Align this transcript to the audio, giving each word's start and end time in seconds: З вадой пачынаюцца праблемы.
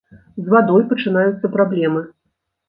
З 0.45 0.53
вадой 0.53 0.85
пачынаюцца 0.93 1.53
праблемы. 1.59 2.03